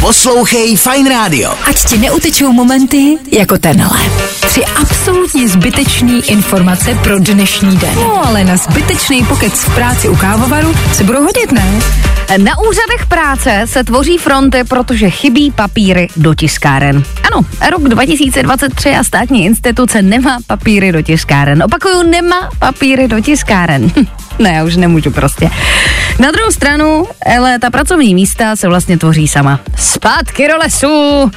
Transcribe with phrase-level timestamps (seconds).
[0.00, 1.50] Poslouchej Fine Radio.
[1.66, 3.98] Ať ti neutečou momenty jako tenhle.
[4.46, 7.94] Tři absolutně zbytečný informace pro dnešní den.
[7.94, 11.80] No ale na zbytečný pokec v práci u kávovaru se budou hodit, ne?
[12.36, 17.02] Na úřadech práce se tvoří fronty, protože chybí papíry do tiskáren.
[17.32, 21.62] Ano, rok 2023 a státní instituce nemá papíry do tiskáren.
[21.62, 23.90] Opakuju, nemá papíry do tiskáren.
[24.38, 25.50] ne, já už nemůžu prostě.
[26.18, 29.60] Na druhou stranu, ale ta pracovní místa se vlastně tvoří sama.
[29.88, 31.30] Zpátky do lesu!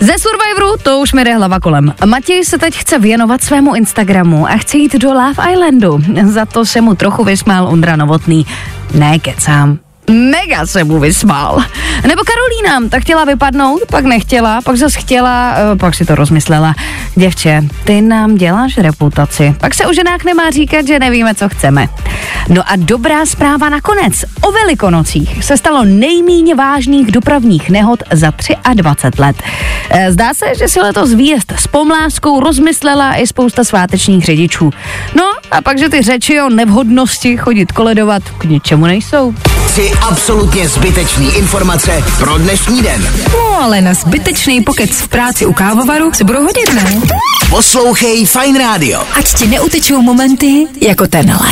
[0.00, 1.94] Ze Survivoru to už mi jde hlava kolem.
[2.06, 5.98] Matěj se teď chce věnovat svému Instagramu a chce jít do Love Islandu.
[6.24, 8.46] Za to se mu trochu vysmál Ondra Novotný.
[8.94, 9.78] Ne, kecám.
[10.10, 11.64] Mega se mu vysmál.
[12.08, 16.74] Nebo Karolína, tak chtěla vypadnout, pak nechtěla, pak zase chtěla, eh, pak si to rozmyslela.
[17.14, 19.54] Děvče, ty nám děláš reputaci.
[19.60, 21.88] Pak se o ženách nemá říkat, že nevíme, co chceme.
[22.48, 24.24] No a dobrá zpráva nakonec.
[24.40, 28.32] O velikonocích se stalo nejméně vážných dopravních nehod za
[28.74, 29.42] 23 let.
[29.90, 34.70] Eh, Zdá se, že si letos výjezd s pomláskou rozmyslela i spousta svátečních řidičů.
[35.16, 39.34] No a pak, že ty řeči o nevhodnosti chodit koledovat k ničemu nejsou.
[39.72, 43.12] Tři absolutně zbytečný informace pro dnešní den.
[43.32, 47.00] No ale na zbytečný pokec v práci u kávovaru se budou hodit, ne?
[47.50, 49.02] Poslouchej Fine Radio.
[49.14, 51.48] Ať ti neutečou momenty jako tenhle.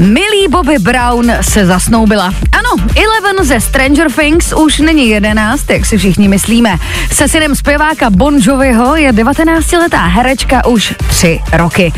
[0.00, 2.34] Milý Bobby Brown se zasnoubila.
[2.52, 6.76] Ano, Eleven ze Stranger Things už není jedenáct, jak si všichni myslíme.
[7.12, 11.92] Se synem zpěváka Bon Joviho je 19-letá herečka už tři roky.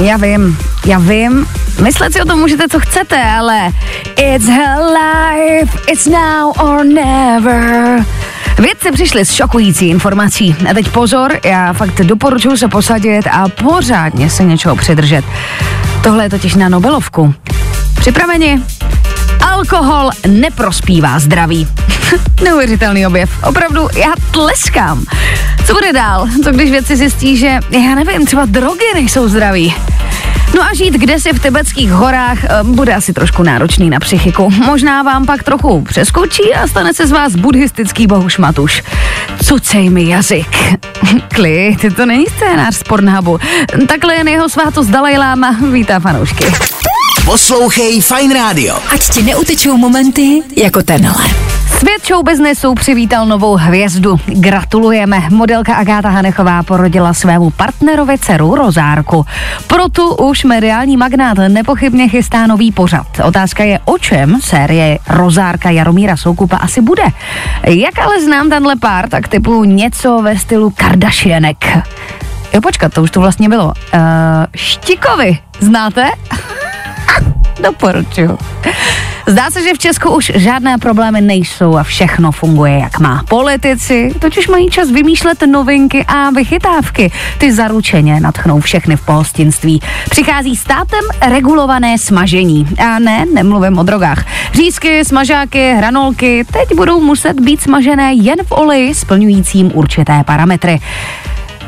[0.00, 1.46] Já vím, já vím,
[1.82, 3.70] myslet si o tom můžete, co chcete, ale
[4.16, 8.04] it's her life, it's now or never.
[8.58, 10.56] Vědci přišli s šokující informací.
[10.70, 15.24] A teď pozor, já fakt doporučuji se posadit a pořádně se něčeho přidržet.
[16.02, 17.34] Tohle je totiž na Nobelovku.
[18.00, 18.62] Připraveni?
[19.40, 21.68] Alkohol neprospívá zdraví.
[22.44, 23.44] Neuvěřitelný objev.
[23.44, 25.04] Opravdu, já tleskám.
[25.66, 26.28] Co bude dál?
[26.44, 29.74] Co když vědci zjistí, že, já nevím, třeba drogy nejsou zdraví?
[30.54, 34.50] No a žít kde si v tibetských horách eh, bude asi trošku náročný na psychiku.
[34.50, 38.82] Možná vám pak trochu přeskočí a stane se z vás buddhistický bohušmatuš.
[39.44, 40.78] Cucej mi jazyk.
[41.34, 43.38] Klid, to není scénář z Pornhubu.
[43.88, 46.44] Takhle jen jeho svátost Dalaj Lama vítá fanoušky.
[47.24, 48.78] Poslouchej Fine Radio.
[48.94, 51.24] Ať ti neutečou momenty jako tenhle.
[51.78, 54.16] Svět show businessu přivítal novou hvězdu.
[54.26, 55.22] Gratulujeme.
[55.30, 59.26] Modelka Agáta Hanechová porodila svému partnerovi dceru Rozárku.
[59.66, 63.06] Proto už mediální magnát nepochybně chystá nový pořad.
[63.24, 67.04] Otázka je, o čem série Rozárka Jaromíra Soukupa asi bude.
[67.66, 71.78] Jak ale znám tenhle pár, tak typu něco ve stylu Kardashianek.
[72.54, 73.66] Jo, počkat, to už to vlastně bylo.
[73.66, 73.72] Uh,
[74.54, 76.10] Štikovi, znáte?
[77.62, 78.38] Doporučuju.
[79.28, 83.24] Zdá se, že v Česku už žádné problémy nejsou a všechno funguje jak má.
[83.28, 87.12] Politici totiž mají čas vymýšlet novinky a vychytávky.
[87.38, 89.80] Ty zaručeně natchnou všechny v pohostinství.
[90.10, 92.66] Přichází státem regulované smažení.
[92.78, 94.24] A ne, nemluvím o drogách.
[94.52, 100.80] Řízky, smažáky, hranolky teď budou muset být smažené jen v oleji splňujícím určité parametry.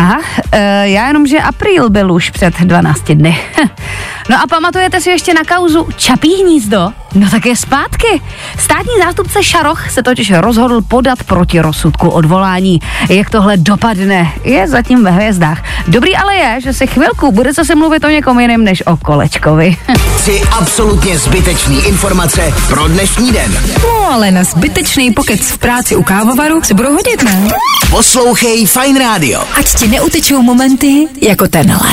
[0.00, 0.20] Aha,
[0.52, 3.38] e, já jenom, že apríl byl už před 12 dny.
[4.30, 6.92] no a pamatujete si ještě na kauzu Čapí hnízdo?
[7.14, 8.22] No tak je zpátky.
[8.58, 12.80] Státní zástupce Šaroch se totiž rozhodl podat proti rozsudku odvolání.
[13.08, 15.64] Jak tohle dopadne, je zatím ve hvězdách.
[15.88, 19.76] Dobrý ale je, že se chvilku bude zase mluvit o někom jiném než o Kolečkovi.
[20.30, 23.58] Tři absolutně zbytečný informace pro dnešní den.
[23.82, 27.48] No ale na zbytečný pokec v práci u kávovaru se budou hodit, ne?
[27.90, 29.42] Poslouchej Fine Radio.
[29.54, 31.90] Ať ti neutečou momenty jako tenhle.